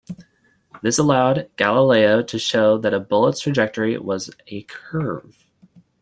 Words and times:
This 0.81 0.97
allowed 0.97 1.47
Galileo 1.57 2.23
to 2.23 2.39
show 2.39 2.79
that 2.79 2.91
a 2.95 2.99
bullet's 2.99 3.39
trajectory 3.41 3.95
was 3.99 4.31
a 4.47 4.63
curve. 4.63 5.45